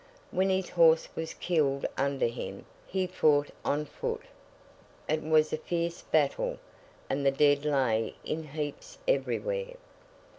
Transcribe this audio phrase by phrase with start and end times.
[0.31, 4.23] When his horse was killed under him, he fought on foot.
[5.07, 6.57] It was a fierce battle,
[7.07, 9.75] and the dead lay in heaps everywhere.